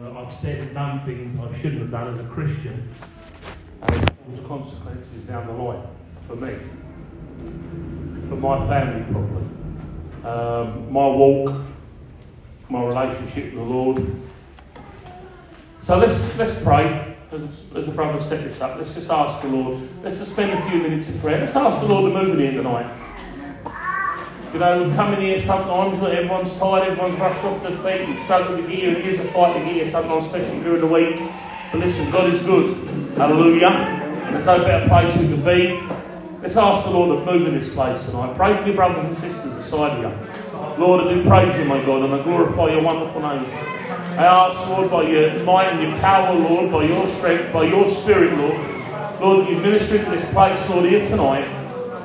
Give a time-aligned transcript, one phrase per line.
[0.00, 2.94] Uh, I've said and done things I shouldn't have done as a Christian,
[3.82, 5.86] and it causes consequences down the line
[6.26, 6.56] for me,
[8.30, 9.44] for my family probably,
[10.24, 11.66] um, my walk,
[12.70, 14.16] my relationship with the Lord.
[15.82, 17.14] So let's let's pray.
[17.30, 17.42] As,
[17.76, 19.86] as the brother set this up, let's just ask the Lord.
[20.02, 21.40] Let's just spend a few minutes in prayer.
[21.40, 22.90] Let's ask the Lord to move in here tonight.
[24.52, 28.22] You know, we come in here sometimes everyone's tired, everyone's rushed off their feet, we
[28.24, 31.16] struggle to get gear, it is a fight to gear sometimes, especially during the week.
[31.70, 32.76] But listen, God is good.
[33.16, 33.68] Hallelujah.
[33.68, 35.80] And there's no better place we could be.
[36.42, 38.36] Let's ask the Lord to move in this place tonight.
[38.36, 40.12] Pray for your brothers and sisters beside you.
[40.78, 43.46] Lord, I do praise you, my God, and I glorify your wonderful name.
[44.18, 47.88] I ask, Lord, by your might and your power, Lord, by your strength, by your
[47.88, 51.61] spirit, Lord, Lord, you minister to this place, Lord, here tonight.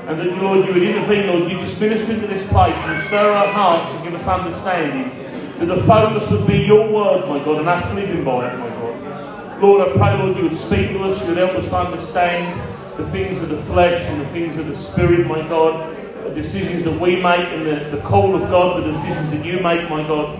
[0.08, 3.30] And that, Lord, you would intervene, Lord, you just minister into this place and stir
[3.30, 5.12] our hearts and give us understanding.
[5.60, 8.70] That the focus would be your word, my God, and us living by it, my
[8.70, 9.62] God.
[9.62, 12.62] Lord, I pray, Lord, you would speak to us, you would help us to understand
[12.98, 15.94] the things of the flesh and the things of the spirit, my God.
[16.24, 19.60] The decisions that we make and the, the call of God, the decisions that you
[19.60, 20.40] make, my God.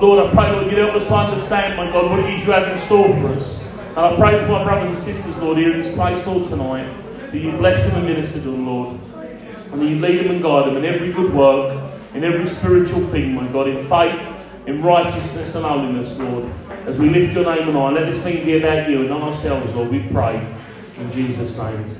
[0.00, 2.52] Lord, I pray, Lord, you'd help us to understand, my God, what it is you
[2.52, 3.62] have in store for us.
[3.88, 7.03] And I pray for my brothers and sisters, Lord, here in this place, Lord, tonight,
[7.34, 9.00] that you bless them and minister to them, Lord.
[9.72, 13.04] And that you lead them and guide them in every good work, in every spiritual
[13.08, 14.22] thing, my God, in faith,
[14.68, 16.48] in righteousness and holiness, Lord.
[16.86, 19.22] As we lift your name and I, let this thing be about you and not
[19.22, 20.36] ourselves, Lord, we pray.
[20.96, 21.98] In Jesus' name.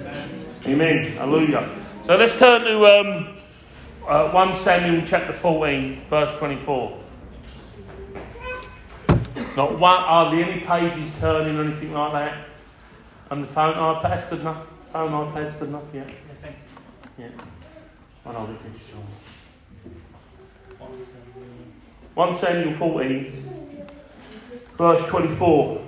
[0.67, 1.03] Amen.
[1.17, 1.69] Hallelujah.
[2.05, 3.37] So let's turn to um,
[4.07, 7.01] uh, 1 Samuel chapter 14, verse 24.
[9.57, 12.47] Not one, hardly any pages turning or anything like that.
[13.33, 14.65] On the phone, iPad, that's good enough.
[14.95, 16.09] Phone, iPad's good enough, yeah.
[17.19, 17.29] Yeah.
[18.23, 18.95] One other picture.
[22.15, 23.87] 1 Samuel 14,
[24.79, 25.85] verse 24.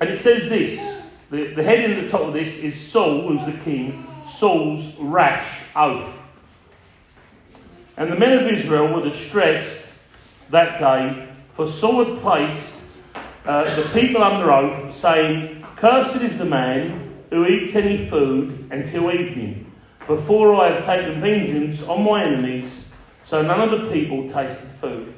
[0.00, 3.44] And it says this the, the heading at the top of this is Saul, who's
[3.44, 5.46] the king, Saul's rash
[5.76, 6.14] oath.
[7.98, 9.92] And the men of Israel were distressed
[10.48, 12.80] that day, for Saul had placed
[13.44, 17.05] uh, the people under oath, saying, Cursed is the man
[17.36, 19.70] who eats any food until evening,
[20.06, 22.88] before I have taken vengeance on my enemies.
[23.26, 25.12] So none of the people tasted food.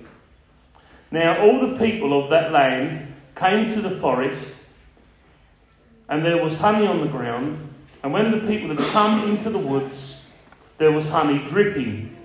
[1.12, 4.56] Now all the people of that land came to the forest,
[6.08, 7.64] and there was honey on the ground.
[8.02, 10.24] And when the people had come into the woods,
[10.78, 12.16] there was honey dripping.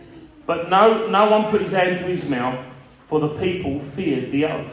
[0.47, 2.65] But no, no one put his hand to his mouth,
[3.09, 4.71] for the people feared the oath.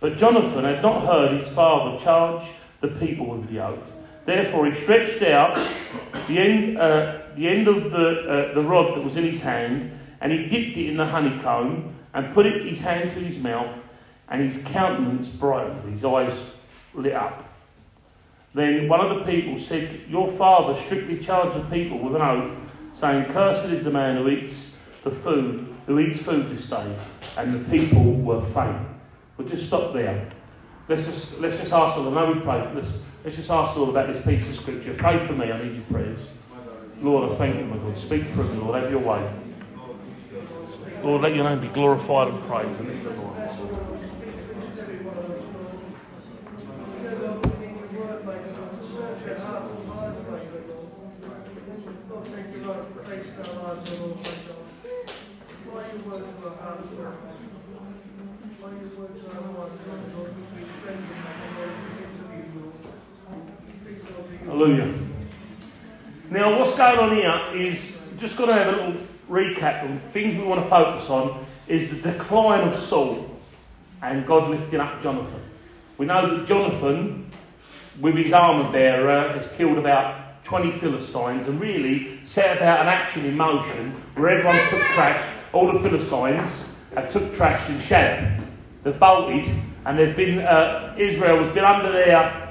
[0.00, 2.44] But Jonathan had not heard his father charge
[2.82, 3.97] the people with the oath.
[4.28, 5.56] Therefore he stretched out
[6.28, 9.98] the end, uh, the end of the, uh, the rod that was in his hand,
[10.20, 13.74] and he dipped it in the honeycomb, and put it, his hand to his mouth,
[14.28, 16.38] and his countenance brightened, his eyes
[16.92, 17.42] lit up.
[18.52, 22.54] Then one of the people said, Your father strictly charged the people with an oath,
[22.92, 26.98] saying, Cursed is the man who eats the food, who eats food this day.
[27.38, 28.86] And the people were faint.
[29.38, 30.28] We'll just stop there.
[30.86, 32.92] Let's just, let's just ask all, I know let's,
[33.28, 34.94] let's just ask all about this piece of scripture.
[34.94, 36.32] Pray for me, I need your prayers.
[37.02, 37.98] Lord, I thank you, my God.
[37.98, 39.30] Speak through me, Lord, have your way.
[41.02, 42.80] Lord, let your name be glorified and praised.
[43.04, 43.38] Lord.
[64.58, 64.94] Hallelujah.
[66.48, 70.34] Now, what's going on here is just going to have a little recap of things
[70.34, 73.38] we want to focus on is the decline of Saul
[74.00, 75.42] and God lifting up Jonathan.
[75.98, 77.30] We know that Jonathan,
[78.00, 83.26] with his armour bearer, has killed about 20 Philistines and really set about an action
[83.26, 85.22] in motion where everyone's took trash.
[85.52, 88.42] All the Philistines have took trash in Shad.
[88.84, 89.54] They've bolted
[89.84, 92.47] and they've been, uh, Israel has been under their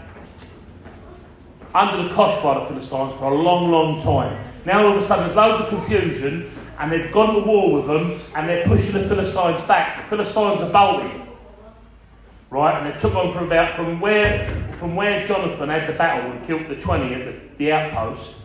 [1.74, 4.44] under the cosh by the Philistines for a long, long time.
[4.66, 7.88] Now all of a sudden there's loads of confusion and they've gone to war with
[7.88, 10.04] them and they're pushing the Philistines back.
[10.04, 11.24] The Philistines are bolting.
[12.50, 14.48] Right, and they took on from about from where
[14.80, 18.36] from where Jonathan had the battle and killed the 20 at the, the outpost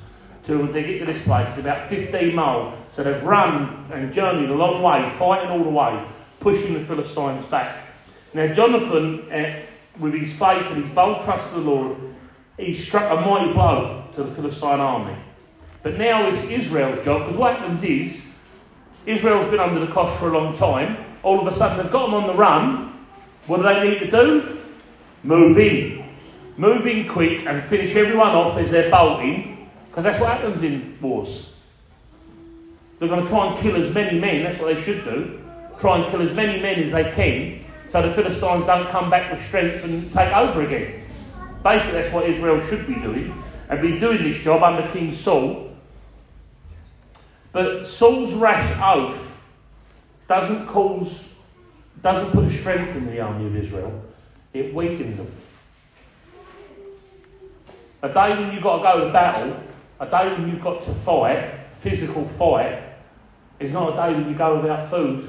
[0.46, 2.76] to they get to this place, it's about 15 miles.
[2.94, 6.04] So they've run and journeyed a long way, fighting all the way,
[6.40, 7.86] pushing the Philistines back.
[8.34, 9.62] Now Jonathan, uh,
[10.00, 11.96] with his faith and his bold trust in the Lord,
[12.64, 15.16] he struck a mighty blow to the Philistine army.
[15.82, 18.26] But now it's Israel's job, because what happens is,
[19.06, 21.04] Israel's been under the cosh for a long time.
[21.22, 23.06] All of a sudden, they've got them on the run,
[23.46, 24.58] What do they need to do?
[25.24, 26.04] Move in.
[26.56, 30.96] Move in quick and finish everyone off as they're bolting, because that's what happens in
[31.00, 31.50] wars.
[32.98, 35.40] They're going to try and kill as many men, that's what they should do.
[35.80, 39.32] Try and kill as many men as they can, so the Philistines don't come back
[39.32, 41.01] with strength and take over again.
[41.62, 45.70] Basically, that's what Israel should be doing, and be doing this job under King Saul.
[47.52, 49.20] But Saul's rash oath
[50.28, 51.28] doesn't cause,
[52.02, 54.02] doesn't put a strength in the army of Israel,
[54.52, 55.30] it weakens them.
[58.02, 59.62] A day when you've got to go to battle,
[60.00, 62.82] a day when you've got to fight, physical fight,
[63.60, 65.28] is not a day when you go without food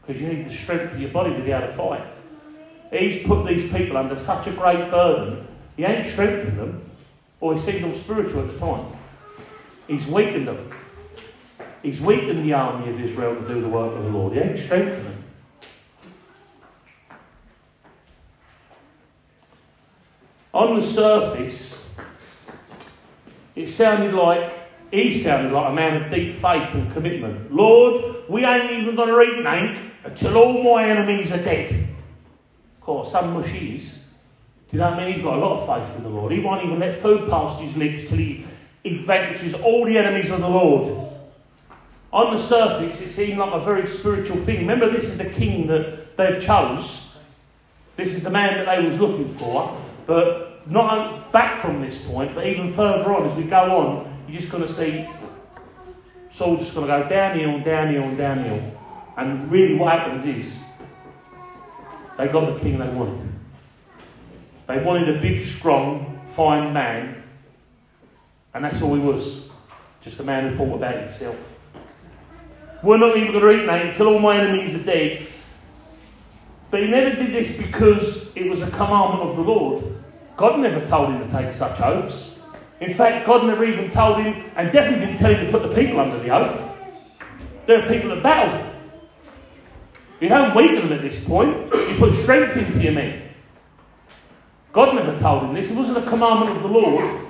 [0.00, 2.04] because you need the strength of your body to be able to fight.
[2.94, 5.46] He's put these people under such a great burden,
[5.76, 6.90] he ain't strengthened them,
[7.40, 8.92] or seen them spiritual at the time.
[9.88, 10.72] He's weakened them.
[11.82, 14.32] He's weakened the army of Israel to do the work of the Lord.
[14.32, 15.24] He ain't strengthened them.
[20.54, 21.90] On the surface,
[23.56, 24.52] it sounded like
[24.92, 27.52] he sounded like a man of deep faith and commitment.
[27.52, 31.83] Lord, we ain't even going to eat nank until all my enemies are dead.
[32.84, 34.04] Course, some mush is.
[34.70, 35.14] Do you know what I mean?
[35.14, 36.32] He's got a lot of faith in the Lord.
[36.32, 38.46] He won't even let food pass his lips till he,
[38.84, 41.10] vanquishes all the enemies of the Lord.
[42.12, 44.58] On the surface, it seemed like a very spiritual thing.
[44.58, 47.14] Remember, this is the king that they've chose.
[47.96, 49.80] This is the man that they was looking for.
[50.06, 54.40] But not back from this point, but even further on as we go on, you're
[54.40, 55.08] just going to see
[56.30, 58.78] Saul just going to go downhill, downhill, downhill.
[59.16, 60.62] And really, what happens is
[62.18, 63.28] they got the king they wanted.
[64.66, 67.22] They wanted a big, strong, fine man,
[68.54, 69.48] and that's all he was.
[70.00, 71.36] Just a man who thought about himself.
[72.82, 75.26] We're not even going to eat, mate, until all my enemies are dead.
[76.70, 79.84] But he never did this because it was a commandment of the Lord.
[80.36, 82.38] God never told him to take such oaths.
[82.80, 85.74] In fact, God never even told him, and definitely didn't tell him to put the
[85.74, 86.76] people under the oath.
[87.66, 88.73] There are people that battle.
[90.24, 91.54] You don't weaken them at this point.
[91.74, 93.28] You put strength into your men.
[94.72, 95.70] God never told him this.
[95.70, 97.26] It wasn't a commandment of the Lord.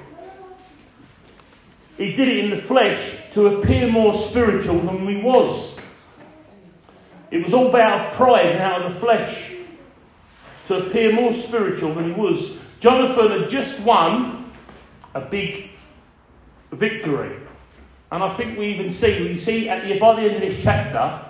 [1.99, 5.76] He did it in the flesh to appear more spiritual than he was.
[7.32, 9.50] It was all about pride and out of the flesh
[10.69, 12.58] to appear more spiritual than he was.
[12.79, 14.52] Jonathan had just won
[15.14, 15.70] a big
[16.70, 17.41] victory.
[18.12, 20.62] And I think we even see, we see at the, by the end of this
[20.62, 21.23] chapter,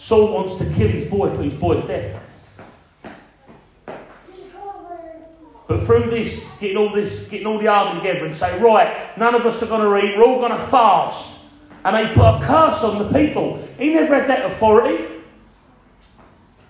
[0.00, 2.22] Saul wants to kill his boy, put his boy to death.
[5.68, 9.34] But through this, getting all this, getting all the army together and say, right, none
[9.34, 11.40] of us are going to eat, we're all going to fast.
[11.84, 13.62] And they put a curse on the people.
[13.78, 15.06] He never had that authority.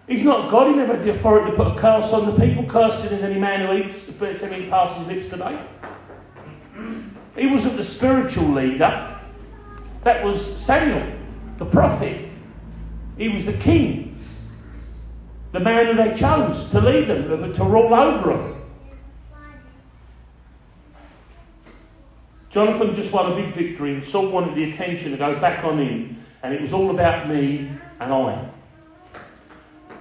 [0.09, 2.65] He's not God, he never had the authority to put a curse on the people.
[2.65, 5.65] Cursing is any man who eats, but it's any passes his lips today.
[7.37, 9.21] He wasn't the spiritual leader.
[10.03, 11.17] That was Samuel,
[11.59, 12.30] the prophet.
[13.21, 14.19] He was the king,
[15.53, 18.63] the man who they chose to lead them, to rule over them.
[22.49, 25.79] Jonathan just won a big victory, and Saul wanted the attention to go back on
[25.79, 27.71] him, and it was all about me
[28.01, 28.49] and I.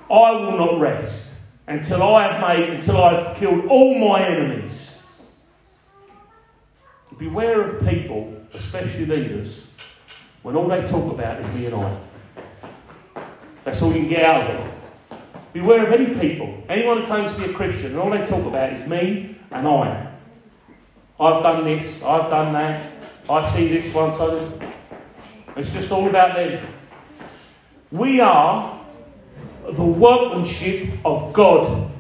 [0.10, 1.34] I will not rest
[1.68, 4.98] until I have made, until I have killed all my enemies.
[7.18, 9.68] Beware of people, especially leaders,
[10.42, 11.98] when all they talk about is me and I.
[13.70, 15.20] That's all you can get out of it.
[15.54, 18.44] Beware of any people, anyone who claims to be a Christian, and all they talk
[18.44, 20.12] about is me and I.
[21.20, 22.92] I've done this, I've done that,
[23.30, 24.50] I see this once, I
[25.56, 26.66] It's just all about them.
[27.92, 28.84] We are
[29.66, 31.92] the workmanship of God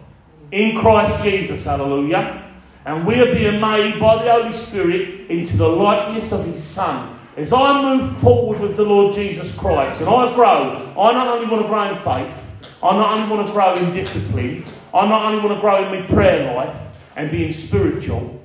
[0.51, 2.51] in Christ Jesus, hallelujah.
[2.85, 7.18] And we are being made by the Holy Spirit into the likeness of His Son.
[7.39, 11.49] As I move forward with the Lord Jesus Christ and I grow, I not only
[11.49, 12.35] want to grow in faith,
[12.83, 16.01] I not only want to grow in discipline, I not only want to grow in
[16.01, 16.75] my prayer life
[17.15, 18.41] and being spiritual,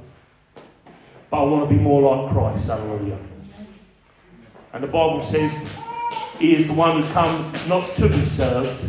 [1.29, 2.69] but I want to be more like Christ.
[2.69, 3.19] Hallelujah.
[4.73, 5.53] And the Bible says
[6.39, 8.89] he is the one who come not to be served,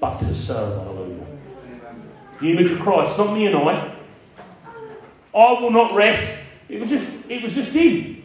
[0.00, 0.76] but to serve.
[0.82, 1.26] Hallelujah.
[2.40, 3.94] The image of Christ, not me and I.
[5.32, 6.36] I will not rest.
[6.68, 8.15] It was just, it was just him.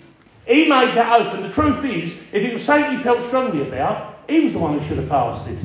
[0.45, 3.67] He made that oath, and the truth is, if it was something he felt strongly
[3.67, 5.57] about, he was the one who should have fasted.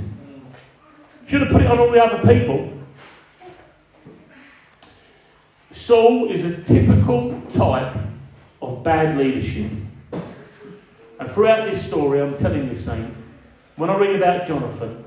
[1.26, 2.72] Should have put it on all the other people.
[5.72, 7.96] Saul is a typical type
[8.62, 9.70] of bad leadership.
[11.18, 13.14] And throughout this story, I'm telling you something.
[13.76, 15.04] When I read about Jonathan,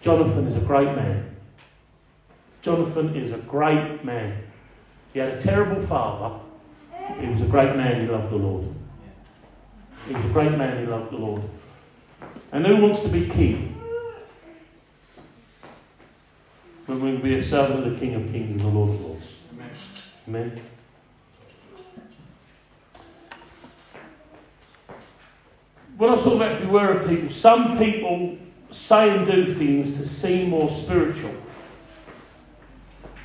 [0.00, 1.36] Jonathan is a great man.
[2.62, 4.42] Jonathan is a great man.
[5.12, 6.40] He had a terrible father.
[7.20, 8.66] He was a great man, he loved the Lord.
[10.06, 11.42] He was a great man, he loved the Lord.
[12.52, 13.70] And who wants to be king?
[16.86, 19.26] When we be a servant of the King of Kings and the Lord of Lords.
[19.52, 19.70] Amen.
[20.28, 20.60] Amen.
[25.96, 28.36] When I talk about beware of people, some people
[28.70, 31.34] say and do things to seem more spiritual.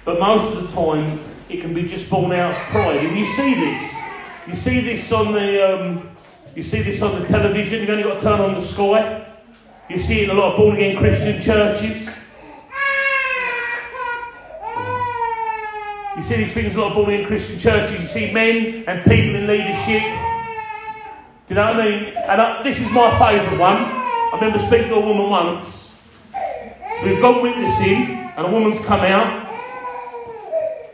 [0.06, 1.20] But most of the time,
[1.50, 2.98] it can be just born out of pride.
[2.98, 3.94] And you see this.
[4.48, 6.10] You see this on the, um,
[6.60, 7.80] you see this on the television.
[7.80, 9.25] You've only got to turn on the sky.
[9.89, 12.10] You see it in a lot of born again Christian churches.
[16.18, 18.01] You see these things a lot of born again Christian churches.
[18.01, 20.04] You see men and people in leadership.
[21.48, 22.13] Do you know what I mean?
[22.18, 23.78] And I, this is my favourite one.
[23.78, 25.96] I remember speaking to a woman once.
[27.06, 29.50] We've gone witnessing, and a woman's come out.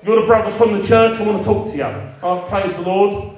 [0.04, 1.86] You're the brothers from the church, I want to talk to you.
[1.86, 3.36] I praise the Lord.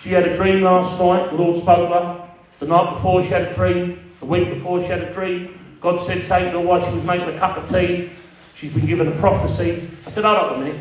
[0.00, 2.28] She had a dream last night, the Lord spoke to her.
[2.60, 4.12] The night before, she had a dream.
[4.20, 5.58] The week before, she had a dream.
[5.80, 8.10] God said something to her while she was making a cup of tea.
[8.54, 9.88] She's been given a prophecy.
[10.06, 10.80] I said, hold up a minute.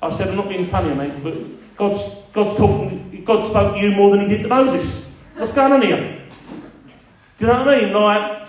[0.00, 1.34] I said, I'm not being funny, mate, but
[1.76, 5.10] God's, God's talking, God spoke to you more than he did to Moses.
[5.36, 6.20] What's going on here?
[7.38, 7.92] Do you know what I mean?
[7.92, 8.48] Like,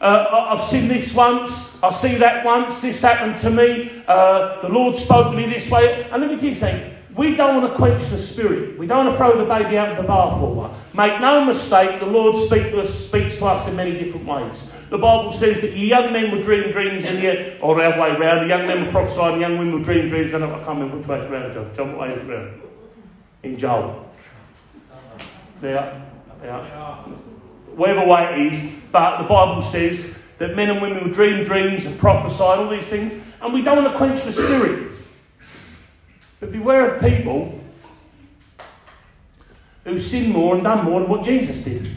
[0.00, 4.68] uh, I've seen this once, I see that once, this happened to me, uh, the
[4.68, 6.08] Lord spoke to me this way.
[6.10, 8.78] And let me tell you something, we don't want to quench the spirit.
[8.78, 10.74] We don't want to throw the baby out of the bathwater.
[10.94, 14.70] Make no mistake, the Lord speak to us, speaks to us in many different ways.
[14.88, 18.00] The Bible says that young men will dream dreams and the or oh, the other
[18.00, 20.32] way around, the young men will prophesy and the young women will dream dreams.
[20.32, 21.76] I, I can't remember which way it's around, John.
[21.76, 22.62] John, what way is it?
[23.42, 24.10] In Joel.
[25.60, 26.02] There.
[26.42, 27.04] Yeah
[27.78, 31.84] whatever way it is, but the Bible says that men and women will dream dreams
[31.84, 34.97] and prophesy and all these things, and we don't want to quench the spirit.
[36.40, 37.60] But beware of people
[39.84, 41.94] who sin more and done more than what Jesus did.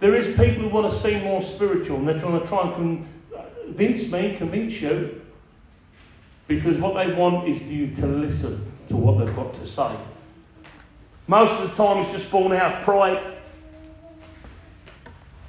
[0.00, 3.06] There is people who want to seem more spiritual and they're trying to try and
[3.66, 5.22] convince me, convince you,
[6.48, 9.96] because what they want is for you to listen to what they've got to say.
[11.26, 13.38] Most of the time, it's just born out of pride.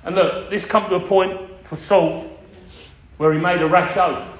[0.03, 2.25] And look, this come to a point for Saul
[3.17, 4.36] where he made a rash oath.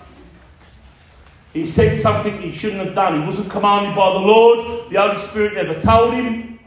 [1.54, 3.22] He said something he shouldn't have done.
[3.22, 4.92] He wasn't commanded by the Lord.
[4.92, 6.60] The Holy Spirit never told him.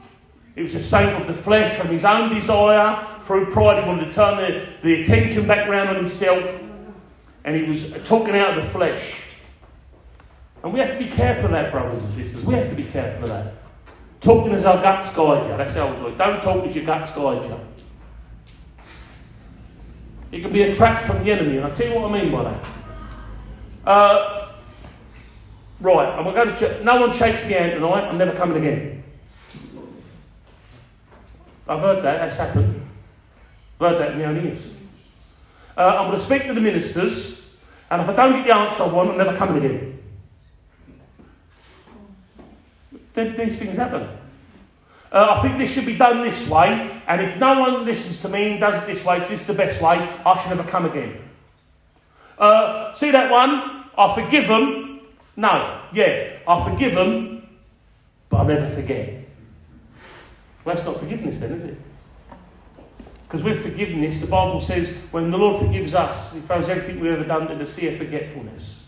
[0.57, 3.07] It was a saint of the flesh from his own desire.
[3.23, 6.45] Through pride, he wanted to turn the, the attention back round on himself.
[7.45, 9.15] And he was talking out of the flesh.
[10.63, 12.45] And we have to be careful of that, brothers and sisters.
[12.45, 13.55] We have to be careful of that.
[14.21, 15.57] Talking as our guts guide you.
[15.57, 16.19] That's how I was.
[16.19, 17.59] Don't talk as your guts guide you.
[20.33, 22.33] It can be a trap from the enemy, and I'll tell you what I mean
[22.33, 22.67] by that.
[23.87, 24.40] Uh,
[25.81, 26.85] right, I'm going to go to church.
[26.85, 28.05] No one shakes the hand tonight.
[28.05, 29.03] I'm never coming again.
[31.69, 32.19] I've heard that.
[32.19, 32.83] That's happened.
[33.81, 34.75] I've heard that in my own ears.
[35.77, 37.49] Uh, I'm going to speak to the ministers,
[37.91, 39.97] and if I don't get the answer I want, I'm never coming again.
[43.15, 44.09] these things happen.
[45.13, 48.29] Uh, I think this should be done this way, and if no one listens to
[48.29, 50.87] me and does it this way, because it's the best way, I should never come
[50.87, 51.19] again.
[52.39, 53.85] Uh, see that one?
[53.99, 54.80] I forgive them.
[55.41, 57.49] No, yeah, I forgive them,
[58.29, 59.25] but I'll never forget.
[60.65, 61.79] Well, that's not forgiveness then, is it?
[63.27, 67.13] Because with forgiveness, the Bible says when the Lord forgives us, He throws everything we've
[67.13, 68.85] ever done to the sea of forgetfulness.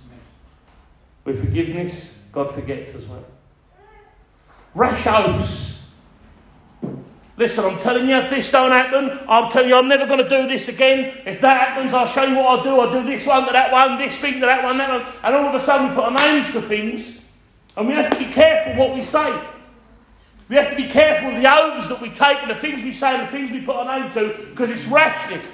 [1.25, 3.25] With forgiveness, God forgets as well
[4.75, 5.82] rash oaths.
[7.43, 10.29] Listen, I'm telling you, if this don't happen, I'm telling you, I'm never going to
[10.29, 11.13] do this again.
[11.27, 12.79] If that happens, I'll show you what I'll do.
[12.79, 15.13] I'll do this one to that one, this thing to that one, that one.
[15.25, 17.19] And all of a sudden, we put our names to things.
[17.77, 19.43] And we have to be careful what we say.
[20.49, 22.93] We have to be careful of the oaths that we take and the things we
[22.93, 25.45] say and the things we put our name to because it's rashness.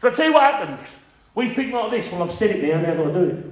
[0.00, 0.78] So I tell you what happens.
[1.34, 3.46] We think like this, well, I've said it now, I'm never going to do it.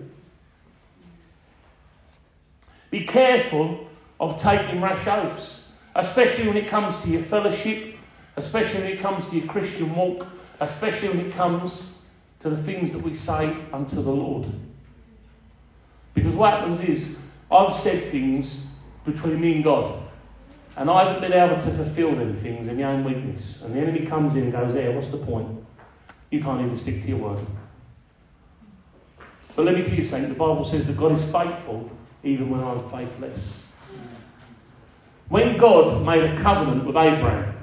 [2.93, 3.88] Be careful
[4.21, 5.63] of taking rash oaths,
[5.97, 7.97] especially when it comes to your fellowship,
[8.37, 10.27] especially when it comes to your Christian walk,
[10.61, 11.93] especially when it comes
[12.41, 14.47] to the things that we say unto the Lord.
[16.15, 17.17] Because what happens is,
[17.51, 18.65] I've said things
[19.05, 20.03] between me and God,
[20.77, 23.63] and I haven't been able to fulfill them things in my own weakness.
[23.63, 25.65] And the enemy comes in and goes, There, what's the point?
[26.31, 27.47] You can't even stick to your word.
[29.55, 31.89] But let me tell you something the Bible says that God is faithful
[32.25, 33.63] even when I'm faithless.
[35.28, 37.54] When God made a covenant with Abraham,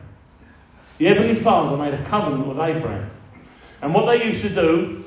[0.97, 3.09] the Heavenly Father made a covenant with Abraham.
[3.81, 5.05] And what they used to do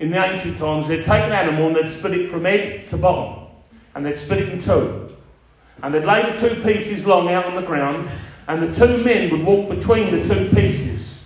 [0.00, 2.96] in the ancient times, they'd take an animal and they'd split it from head to
[2.96, 3.46] bottom.
[3.94, 5.10] And they'd split it in two.
[5.82, 8.08] And they'd lay the two pieces long out on the ground,
[8.48, 11.24] and the two men would walk between the two pieces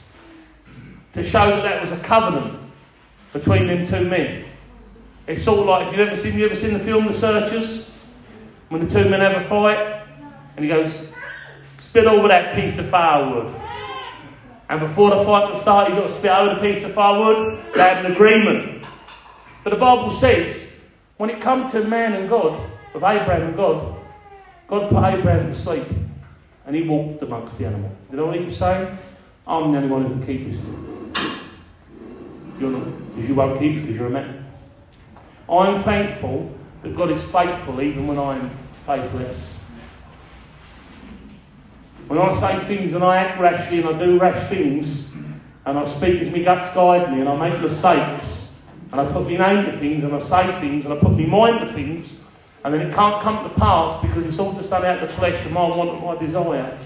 [1.15, 2.59] to show that that was a covenant
[3.33, 4.45] between them two men.
[5.27, 7.89] It's all like if you've ever seen you ever seen the film The Searchers?
[8.69, 10.02] When the two men have a fight
[10.63, 11.09] and he goes,
[11.79, 13.53] spit over that piece of firewood.
[14.69, 17.59] And before the fight can start, you've got to spit over the piece of firewood.
[17.75, 18.87] They had an agreement.
[19.65, 20.73] But the Bible says,
[21.17, 22.59] when it come to man and God,
[22.95, 23.97] of Abraham and God,
[24.69, 25.87] God put Abraham to sleep
[26.67, 27.91] and he walked amongst the animal.
[28.11, 28.97] You know what he was saying?
[29.47, 30.61] I'm the only one who can keep this.
[32.61, 34.47] You're not, because you won't keep it because you're a man.
[35.49, 38.51] I'm thankful that God is faithful even when I'm
[38.87, 39.52] faithless.
[42.09, 45.13] When I say things and I act rashly and I do rash things,
[45.65, 48.53] and I speak as my guts guide me and I make mistakes,
[48.91, 51.25] and I put my name to things and I say things and I put my
[51.25, 52.13] mind to things,
[52.65, 55.17] and then it can't come to pass because it's all just done out of the
[55.17, 56.79] flesh and my want and my desire.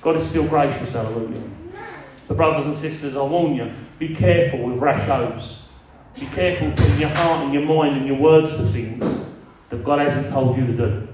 [0.00, 1.42] God is still gracious, hallelujah.
[2.28, 5.62] The brothers and sisters, I warn you, be careful with rash oaths.
[6.18, 9.26] Be careful putting your heart and your mind and your words to things
[9.68, 11.08] that God hasn't told you to do.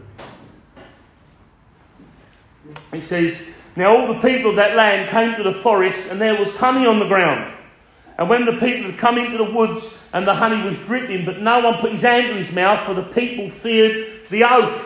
[3.05, 3.41] Says,
[3.77, 6.87] Now all the people of that land came to the forest, and there was honey
[6.87, 7.55] on the ground.
[8.19, 11.41] And when the people had come into the woods, and the honey was dripping, but
[11.41, 14.85] no one put his hand to his mouth, for the people feared the oath.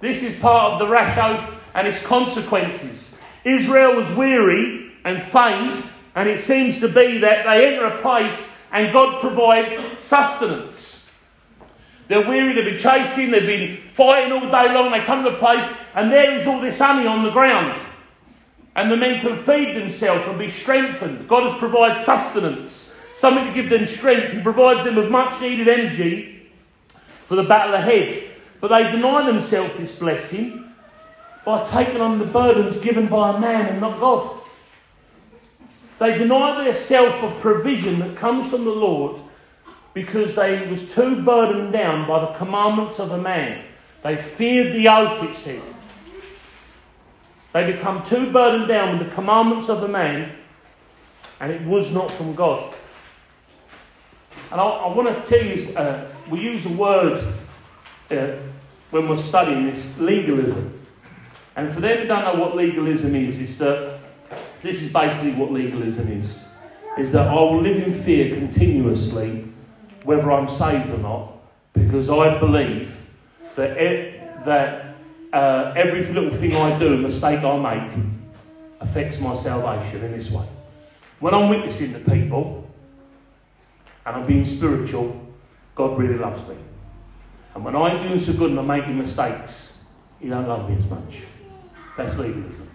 [0.00, 3.16] This is part of the rash oath and its consequences.
[3.44, 8.48] Israel was weary and faint, and it seems to be that they enter a place
[8.72, 10.95] and God provides sustenance.
[12.08, 15.38] They're weary, they've been chasing, they've been fighting all day long, they come to a
[15.38, 17.80] place and there is all this honey on the ground.
[18.76, 21.28] And the men can feed themselves and be strengthened.
[21.28, 24.34] God has provided sustenance, something to give them strength.
[24.34, 26.50] He provides them with much needed energy
[27.26, 28.30] for the battle ahead.
[28.60, 30.70] But they deny themselves this blessing
[31.44, 34.40] by taking on the burdens given by a man and not God.
[35.98, 39.22] They deny their self of provision that comes from the Lord
[39.96, 43.64] because they was too burdened down by the commandments of a man.
[44.02, 45.62] They feared the oath, it said.
[47.54, 50.36] They become too burdened down with the commandments of a man,
[51.40, 52.74] and it was not from God.
[54.52, 57.34] And I, I want to tell you, uh, we use a word
[58.10, 58.36] uh,
[58.90, 60.86] when we're studying this legalism.
[61.56, 63.98] And for them who don't know what legalism is, is that
[64.62, 66.48] this is basically what legalism is.
[66.98, 69.46] Is that I will live in fear continuously,
[70.06, 71.32] whether I'm saved or not,
[71.72, 72.96] because I believe
[73.56, 74.96] that, it, that
[75.32, 78.04] uh, every little thing I do, mistake I make,
[78.80, 80.46] affects my salvation in this way.
[81.18, 82.70] When I'm witnessing to people
[84.04, 85.20] and I'm being spiritual,
[85.74, 86.54] God really loves me.
[87.54, 89.78] And when I'm doing so good and I'm making mistakes,
[90.20, 91.22] He don't love me as much.
[91.96, 92.70] That's legalism.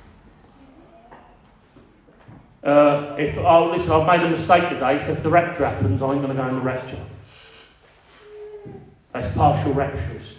[2.63, 6.17] Uh, if oh listen, I've made a mistake today, so if the rapture happens, I'm
[6.21, 6.99] going to go in the rapture.
[9.21, 10.37] That's partial rapturist.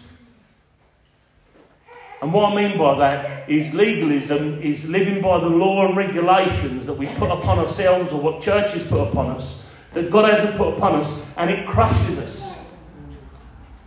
[2.20, 6.84] And what I mean by that is legalism is living by the law and regulations
[6.86, 10.74] that we put upon ourselves or what churches put upon us, that God hasn't put
[10.74, 12.58] upon us, and it crushes us.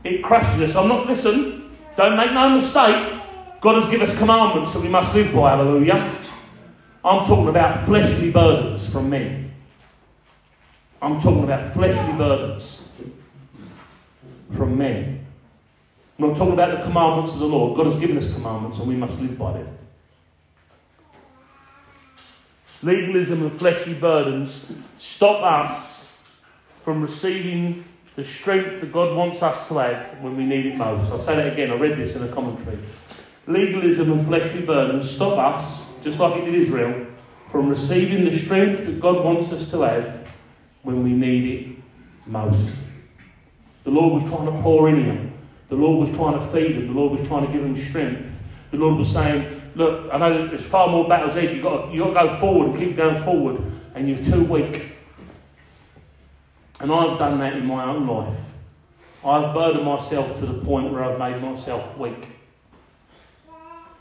[0.05, 0.75] It crushes us.
[0.77, 3.21] I'm not, listen, don't make no mistake.
[3.59, 6.25] God has given us commandments that we must live by, hallelujah.
[7.03, 9.53] I'm talking about fleshly burdens from men.
[11.01, 12.85] I'm talking about fleshly burdens
[14.55, 15.25] from men.
[16.17, 17.75] I'm not talking about the commandments of the Lord.
[17.75, 19.77] God has given us commandments and we must live by them.
[22.81, 24.67] Legalism and fleshly burdens
[24.99, 26.17] stop us
[26.83, 27.83] from receiving
[28.15, 31.11] the strength that God wants us to have when we need it most.
[31.11, 31.71] I'll say that again.
[31.71, 32.77] I read this in a commentary.
[33.47, 37.07] Legalism and fleshly burdens stop us just like it did Israel,
[37.51, 40.27] from receiving the strength that God wants us to have
[40.83, 41.77] when we need it
[42.27, 42.73] most.
[43.85, 45.33] The Lord was trying to pour in him.
[45.69, 46.87] The Lord was trying to feed him.
[46.87, 48.31] The Lord was trying to give him strength.
[48.71, 51.53] The Lord was saying, Look, I know there's far more battles ahead.
[51.53, 53.61] You've got, to, you've got to go forward and keep going forward,
[53.93, 54.93] and you're too weak.
[56.79, 58.37] And I've done that in my own life.
[59.23, 62.27] I've burdened myself to the point where I've made myself weak.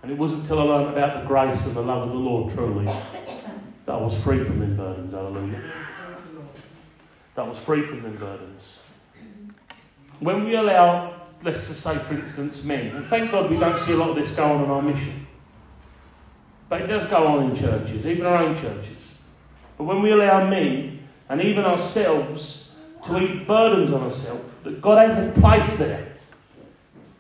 [0.03, 2.53] And it wasn't until I learned about the grace and the love of the Lord
[2.53, 5.13] truly that I was free from them burdens.
[5.13, 5.63] Hallelujah.
[7.37, 8.79] That was free from them burdens.
[10.21, 13.93] When we allow, let's just say, for instance, men, and thank God we don't see
[13.93, 15.27] a lot of this go on in our mission.
[16.69, 19.15] But it does go on in churches, even our own churches.
[19.77, 22.73] But when we allow men and even ourselves
[23.05, 26.07] to eat burdens on ourselves that God has a place there.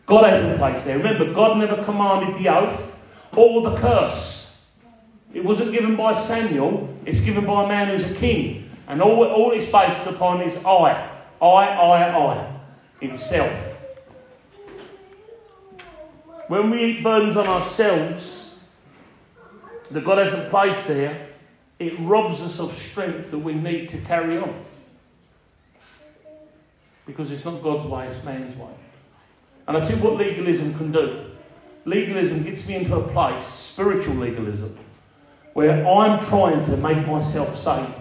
[0.07, 0.99] God has a place there.
[0.99, 2.95] Remember, God never commanded the oath
[3.37, 4.59] or the curse.
[5.33, 8.71] It wasn't given by Samuel, it's given by a man who's a king.
[8.87, 11.11] And all, all it's based upon is I.
[11.41, 12.54] I, I, I.
[13.09, 13.75] Himself.
[16.49, 18.59] When we eat burdens on ourselves
[19.90, 21.29] that God hasn't placed there,
[21.79, 24.64] it robs us of strength that we need to carry on.
[27.07, 28.73] Because it's not God's way, it's man's way.
[29.67, 31.31] And I tell you what legalism can do.
[31.85, 34.77] Legalism gets me into a place, spiritual legalism,
[35.53, 37.93] where I'm trying to make myself saved.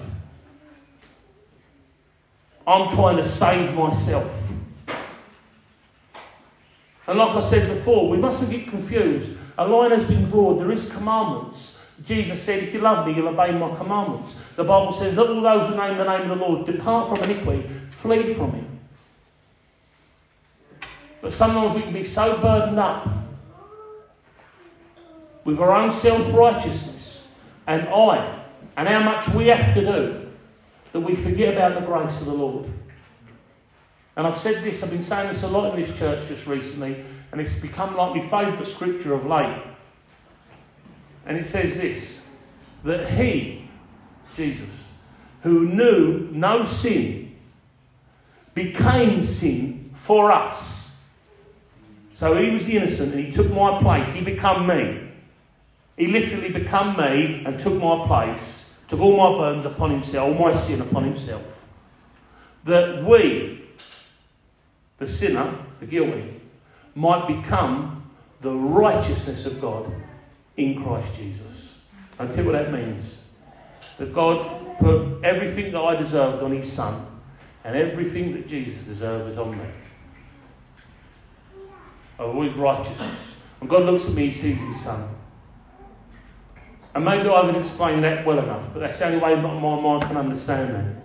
[2.65, 4.42] I'm trying to save myself.
[7.07, 9.29] And like I said before, we mustn't get confused.
[9.57, 10.57] A line has been drawn.
[10.57, 11.77] There is commandments.
[12.03, 14.35] Jesus said, If you love me, you'll obey my commandments.
[14.55, 17.29] The Bible says, Let all those who name the name of the Lord depart from
[17.29, 18.63] iniquity, flee from it.
[21.21, 23.07] But sometimes we can be so burdened up
[25.45, 27.27] with our own self righteousness
[27.67, 28.43] and I
[28.75, 30.31] and how much we have to do
[30.91, 32.69] that we forget about the grace of the Lord.
[34.15, 37.03] And I've said this, I've been saying this a lot in this church just recently,
[37.31, 39.63] and it's become like my favourite scripture of late.
[41.25, 42.21] And it says this
[42.83, 43.67] that he,
[44.35, 44.89] Jesus,
[45.41, 47.35] who knew no sin,
[48.53, 50.95] became sin for us.
[52.15, 54.11] So he was the innocent and he took my place.
[54.11, 55.09] He became me.
[55.97, 60.47] He literally became me and took my place, took all my burdens upon himself, all
[60.47, 61.43] my sin upon himself.
[62.65, 63.62] That we,
[65.03, 66.39] the sinner, the guilty,
[66.95, 69.91] might become the righteousness of God
[70.55, 71.77] in Christ Jesus.
[72.19, 73.19] I'll tell you what that means.
[73.97, 77.05] That God put everything that I deserved on His Son,
[77.65, 79.65] and everything that Jesus deserved is on me.
[82.17, 83.35] Oh, of always righteousness.
[83.59, 85.09] When God looks at me, He sees His Son.
[86.95, 90.03] And maybe I haven't explained that well enough, but that's the only way my mind
[90.03, 91.03] can understand that.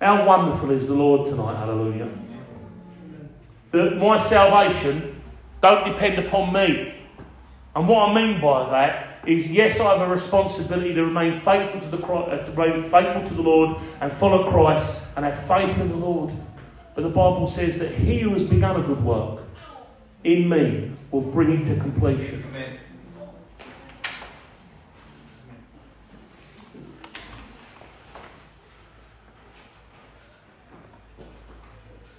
[0.00, 2.10] How wonderful is the Lord tonight, hallelujah
[3.72, 5.20] that my salvation
[5.62, 6.94] don't depend upon me.
[7.74, 11.80] And what I mean by that is, yes, I have a responsibility to remain faithful
[11.80, 15.76] to the uh, to remain faithful to the Lord and follow Christ and have faith
[15.78, 16.32] in the Lord.
[16.94, 19.40] But the Bible says that He who has begun a good work
[20.24, 22.44] in me will bring it to completion.
[22.48, 22.78] Amen.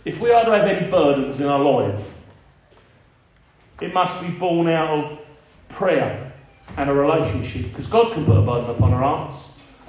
[0.08, 2.02] If we are to have any burdens in our life,
[3.82, 5.20] it must be born out of
[5.68, 6.32] prayer
[6.78, 9.36] and a relationship because God can put a burden upon our hearts.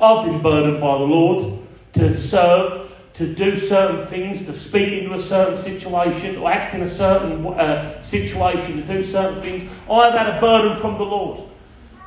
[0.03, 1.61] I've been burdened by the Lord
[1.93, 6.83] to serve, to do certain things, to speak into a certain situation, to act in
[6.83, 9.71] a certain uh, situation, to do certain things.
[9.89, 11.49] I've had a burden from the Lord.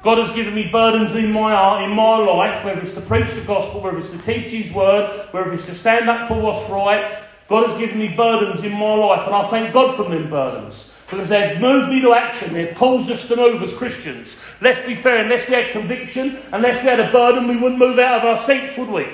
[0.03, 3.33] God has given me burdens in my heart, in my life, whether it's to preach
[3.33, 6.69] the gospel, whether it's to teach His word, whether it's to stand up for what's
[6.69, 7.17] right,
[7.51, 10.93] God has given me burdens in my life, and I thank God for them burdens
[11.05, 12.53] because they've moved me to action.
[12.53, 14.37] They've caused us to move as Christians.
[14.61, 17.99] Let's be fair, unless we had conviction, unless we had a burden, we wouldn't move
[17.99, 19.05] out of our seats, would we?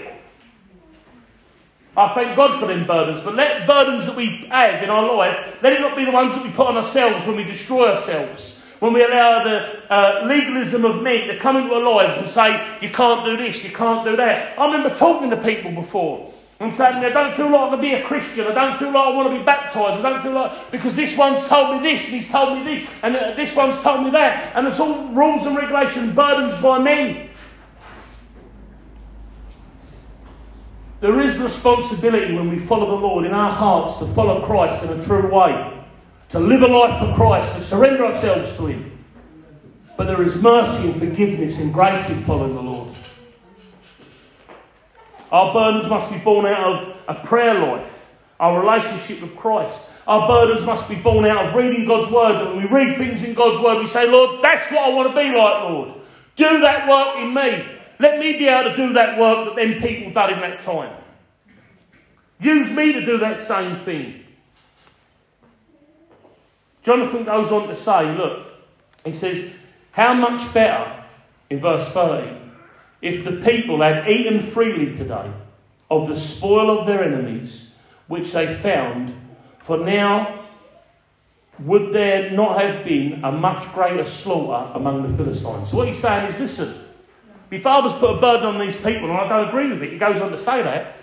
[1.97, 5.55] I thank God for them burdens, but let burdens that we have in our life,
[5.63, 8.59] let it not be the ones that we put on ourselves when we destroy ourselves.
[8.77, 12.77] When we allow the uh, legalism of men to come into our lives and say,
[12.83, 14.59] you can't do this, you can't do that.
[14.59, 17.93] I remember talking to people before and saying, I don't feel like I can be
[17.93, 18.47] a Christian.
[18.47, 20.03] I don't feel like I want to be baptized.
[20.03, 22.89] I don't feel like, because this one's told me this, and he's told me this,
[23.03, 24.55] and uh, this one's told me that.
[24.55, 27.29] And it's all rules and regulations, burdens by men.
[30.99, 34.99] There is responsibility when we follow the Lord in our hearts to follow Christ in
[34.99, 35.85] a true way,
[36.29, 38.97] to live a life for Christ, to surrender ourselves to Him.
[39.95, 42.96] But there is mercy and forgiveness and grace in following the Lord.
[45.31, 47.91] Our burdens must be born out of a prayer life,
[48.39, 49.79] our relationship with Christ.
[50.07, 52.35] Our burdens must be born out of reading God's word.
[52.35, 55.09] And when we read things in God's word, we say, Lord, that's what I want
[55.09, 55.93] to be like, Lord.
[56.37, 57.77] Do that work in me.
[57.99, 60.95] Let me be able to do that work that them people done in that time.
[62.39, 64.23] Use me to do that same thing.
[66.83, 68.47] Jonathan goes on to say, look,
[69.03, 69.51] he says,
[69.91, 71.03] how much better,
[71.49, 72.46] in verse 30,
[73.01, 75.31] if the people had eaten freely today
[75.89, 77.73] of the spoil of their enemies,
[78.07, 79.13] which they found,
[79.63, 80.45] for now
[81.59, 85.69] would there not have been a much greater slaughter among the Philistines?
[85.69, 86.85] So what he's saying is, listen,
[87.51, 89.91] my father's put a burden on these people, and I don't agree with it.
[89.91, 90.97] He goes on to say that.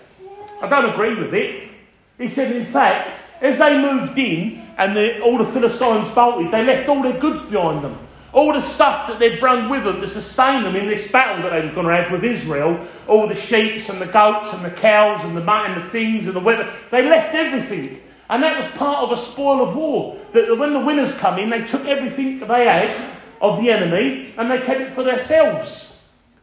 [0.62, 1.70] I don't agree with it.
[2.18, 6.64] He said, in fact, as they moved in and the, all the Philistines bolted, they
[6.64, 7.98] left all their goods behind them.
[8.34, 11.50] All the stuff that they'd brought with them to sustain them in this battle that
[11.50, 14.72] they was going to have with Israel, all the sheep and the goats and the
[14.72, 18.00] cows and the and the things and the weather, they left everything.
[18.28, 20.18] And that was part of a spoil of war.
[20.32, 24.34] That when the winners come in, they took everything that they had of the enemy
[24.36, 25.96] and they kept it for themselves.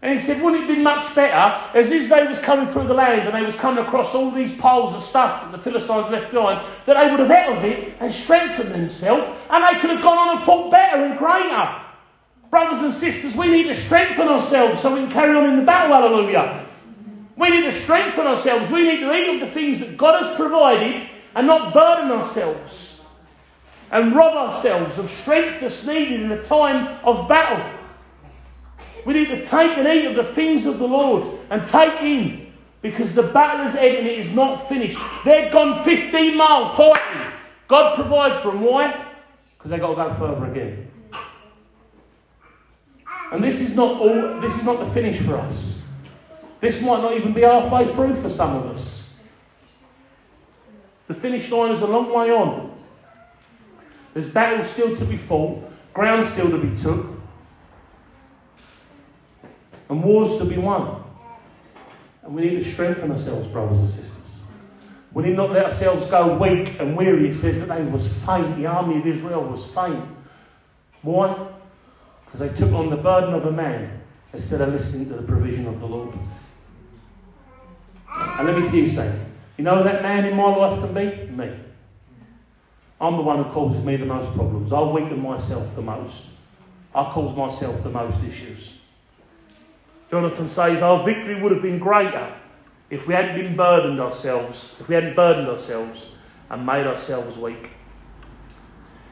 [0.04, 3.22] And he said, wouldn't it be much better as they was coming through the land
[3.28, 6.66] and they was coming across all these piles of stuff that the Philistines left behind,
[6.88, 10.18] that they would have out of it and strengthened themselves and they could have gone
[10.18, 11.81] on and fought better and greater.
[12.52, 15.64] Brothers and sisters, we need to strengthen ourselves so we can carry on in the
[15.64, 16.68] battle, hallelujah.
[17.38, 18.70] We need to strengthen ourselves.
[18.70, 23.04] We need to eat of the things that God has provided and not burden ourselves
[23.92, 27.66] and rob ourselves of strength that's needed in a time of battle.
[29.06, 32.52] We need to take and eat of the things of the Lord and take in
[32.82, 35.00] because the battle is ended and it is not finished.
[35.24, 37.34] They've gone 15 miles fighting.
[37.70, 38.62] God provides for them.
[38.62, 39.08] Why?
[39.58, 40.91] Because they've got to go further again.
[43.32, 45.82] And this is not all this is not the finish for us.
[46.60, 49.14] This might not even be halfway through for some of us.
[51.08, 52.78] The finish line is a long way on.
[54.14, 55.64] There's battles still to be fought,
[55.94, 57.08] ground still to be took,
[59.90, 61.04] and wars to be won.
[62.24, 64.12] And we need to strengthen ourselves, brothers and sisters.
[65.14, 67.30] We need not let ourselves go weak and weary.
[67.30, 68.58] It says that they was faint.
[68.58, 70.06] The army of Israel was faint.
[71.02, 71.51] Why?
[72.32, 74.02] Because they took on the burden of a man
[74.34, 76.14] instead of listening to the provision of the Lord.
[78.10, 79.26] And let me tell you something.
[79.58, 81.32] You know that man in my life can be?
[81.32, 81.54] Me.
[83.00, 84.72] I'm the one who causes me the most problems.
[84.72, 86.26] I weaken myself the most.
[86.94, 88.74] I cause myself the most issues.
[90.10, 92.36] Jonathan says our victory would have been greater
[92.90, 96.08] if we hadn't been burdened ourselves, if we hadn't burdened ourselves
[96.50, 97.70] and made ourselves weak.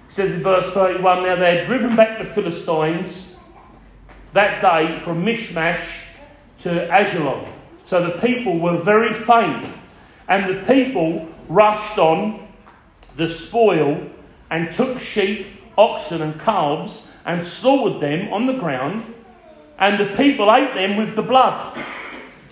[0.10, 3.38] Says in verse 31 Now they had driven back the Philistines
[4.34, 5.86] that day from Michmash
[6.62, 7.48] to Ajalon.
[7.86, 9.68] So the people were very faint,
[10.28, 12.48] and the people rushed on
[13.16, 14.08] the spoil
[14.52, 19.14] and took sheep, oxen, and calves and slaughtered them on the ground
[19.80, 21.78] and the people ate them with the blood.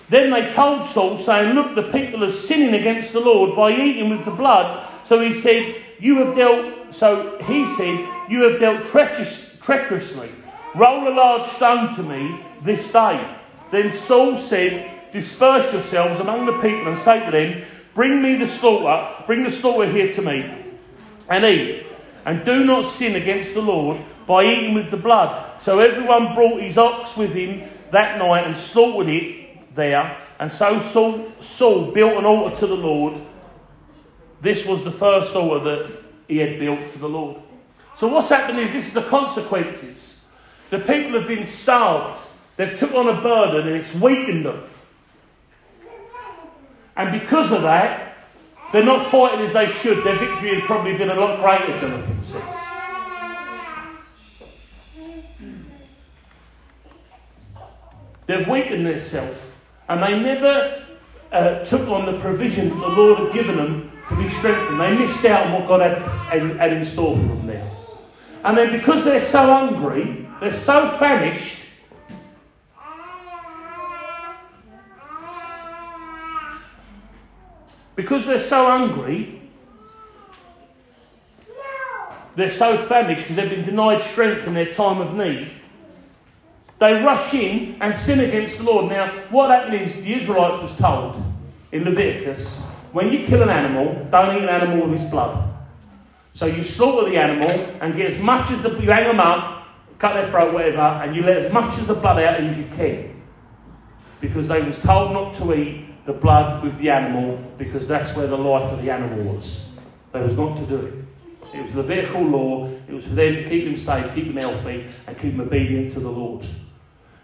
[0.09, 4.09] Then they told Saul, saying, Look, the people are sinning against the Lord by eating
[4.09, 4.87] with the blood.
[5.05, 10.31] So he said, You have dealt, so he said, You have dealt treacherous, treacherously.
[10.75, 13.35] Roll a large stone to me this day.
[13.71, 17.63] Then Saul said, Disperse yourselves among the people and say to them,
[17.95, 20.65] Bring me the slaughter, bring the slaughter here to me,
[21.29, 21.85] and eat.
[22.25, 25.61] And do not sin against the Lord by eating with the blood.
[25.63, 30.17] So everyone brought his ox with him that night and slaughtered it there.
[30.39, 33.19] And so Saul, Saul built an altar to the Lord.
[34.41, 35.96] This was the first altar that
[36.27, 37.41] he had built for the Lord.
[37.97, 40.21] So what's happened is this is the consequences.
[40.69, 42.21] The people have been starved.
[42.57, 44.63] They've took on a burden and it's weakened them.
[46.95, 48.17] And because of that,
[48.71, 50.03] they're not fighting as they should.
[50.03, 52.43] Their victory had probably been a lot greater, Jonathan says.
[58.25, 59.39] They've weakened themselves
[59.87, 60.85] and they never
[61.31, 64.79] uh, took on the provision that the Lord had given them to be strengthened.
[64.79, 67.71] They missed out on what God had, had, had in store for them there.
[68.43, 71.57] And then because they're so hungry, they're so famished,
[77.95, 79.41] because they're so hungry,
[82.35, 85.49] they're so famished because they've been denied strength in their time of need
[86.79, 88.89] they rush in and sin against the Lord.
[88.89, 91.21] Now, what happened is the Israelites was told
[91.71, 92.61] in Leviticus
[92.97, 95.53] when you kill an animal, don't eat an animal with his blood.
[96.33, 99.67] So you slaughter the animal and get as much as the you hang them up,
[99.99, 102.65] cut their throat, whatever, and you let as much as the blood out as you
[102.75, 103.21] can.
[104.19, 108.25] Because they was told not to eat the blood with the animal because that's where
[108.25, 109.67] the life of the animal was.
[110.11, 111.55] They was not to do it.
[111.55, 112.67] It was the Levitical law.
[112.87, 115.93] It was for them to keep them safe, keep them healthy, and keep them obedient
[115.93, 116.47] to the Lord.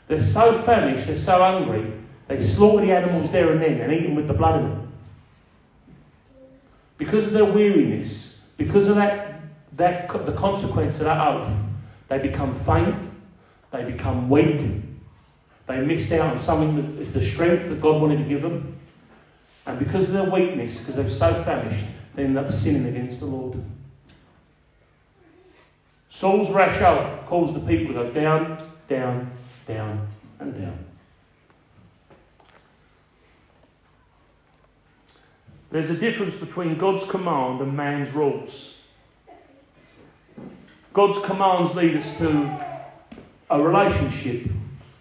[0.07, 1.91] They're so famished, they're so hungry,
[2.27, 4.82] they slaughter the animals there and then and eat them with the blood in them.
[6.97, 9.41] Because of their weariness, because of that,
[9.77, 11.51] that the consequence of that oath,
[12.08, 12.95] they become faint,
[13.71, 14.84] they become weak,
[15.67, 18.77] they missed out on something that is the strength that God wanted to give them.
[19.65, 23.25] And because of their weakness, because they're so famished, they end up sinning against the
[23.25, 23.63] Lord.
[26.10, 29.32] Saul's rash oath caused the people to go down, down,
[29.65, 30.08] down,
[30.39, 30.86] and down.
[35.73, 38.77] There's a difference between God's command and man's rules.
[40.93, 42.88] God's commands lead us to
[43.49, 44.51] a relationship.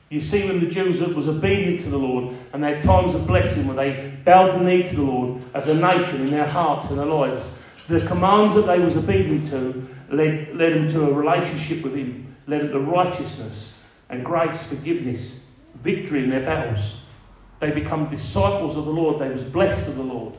[0.08, 3.26] You see, when the Jews was obedient to the Lord and they had times of
[3.26, 6.88] blessing where they bowed the knee to the Lord as a nation in their hearts
[6.88, 7.44] and their lives,
[7.90, 12.35] the commands that they was obedient to led, led them to a relationship with Him,
[12.46, 13.76] led them to righteousness
[14.08, 15.40] and grace, forgiveness,
[15.85, 17.02] victory in their battles.
[17.61, 19.20] They become disciples of the Lord.
[19.20, 20.35] They was blessed of the Lord.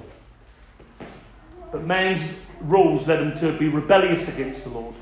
[1.73, 2.21] But man's
[2.61, 4.93] rules led them to be rebellious against the Lord,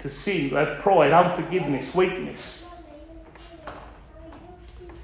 [0.00, 2.64] to sin, to have pride, unforgiveness, weakness.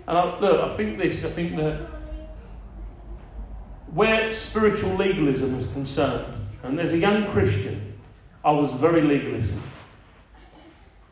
[0.09, 1.89] And I, look, I think this, I think that
[3.93, 7.95] where spiritual legalism is concerned, and there's a young Christian,
[8.45, 9.57] I was very legalistic.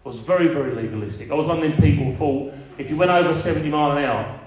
[0.05, 1.31] I was very, very legalistic.
[1.31, 4.05] I was one of them people who thought if you went over 70 mile an
[4.05, 4.41] hour,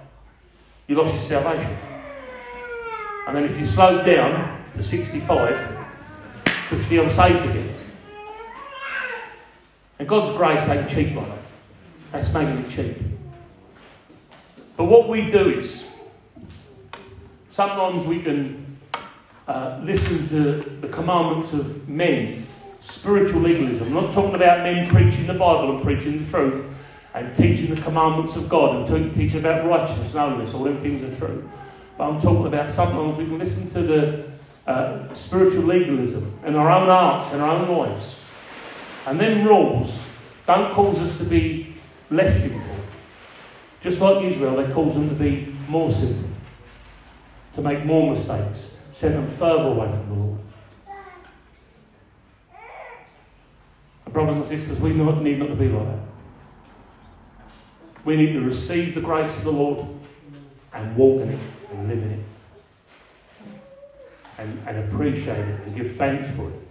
[0.88, 1.78] you lost your salvation.
[3.28, 5.88] And then if you slowed down to 65,
[6.70, 7.76] push the unsaved again.
[10.00, 11.38] And God's grace ain't cheap like that.
[12.12, 12.98] That's making it cheap.
[14.78, 15.90] But what we do is,
[17.50, 18.78] sometimes we can
[19.48, 22.46] uh, listen to the commandments of men,
[22.82, 23.88] spiritual legalism.
[23.88, 26.66] I'm not talking about men preaching the Bible and preaching the truth
[27.14, 30.54] and teaching the commandments of God and teaching about righteousness and holiness.
[30.54, 31.50] All them things are true.
[31.98, 34.35] But I'm talking about sometimes we can listen to the
[34.68, 38.20] uh, spiritual legalism and our own hearts and our own lives.
[39.06, 40.00] And then rules
[40.48, 41.76] don't cause us to be
[42.10, 42.76] less sinful.
[43.82, 46.30] Just like Israel, they cause them to be more sinful,
[47.56, 50.40] to make more mistakes, send them further away from the Lord.
[54.06, 56.00] And brothers and sisters, we need not to be like that.
[58.04, 59.88] We need to receive the grace of the Lord
[60.74, 61.40] and walk in it
[61.72, 62.26] and live in it
[64.38, 66.66] and, and appreciate it and give thanks for it.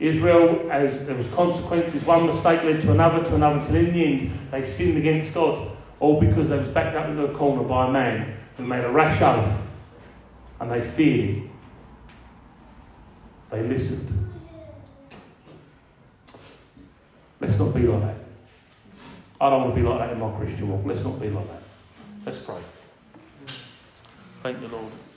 [0.00, 4.04] Israel, as there was consequences, one mistake led to another, to another, until in the
[4.04, 7.86] end they sinned against God, all because they was backed up into a corner by
[7.86, 9.60] a man who made a rash oath,
[10.58, 11.42] and they feared.
[13.50, 14.16] They listened.
[17.40, 18.16] Let's not be like that.
[19.40, 20.82] I don't want to be like that in my Christian walk.
[20.84, 21.62] Let's not be like that.
[22.24, 22.60] Let's pray.
[24.42, 25.09] Thank you, Lord.